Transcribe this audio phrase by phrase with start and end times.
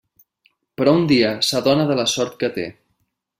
[0.81, 2.67] Però un dia, s'adona de la sort que té.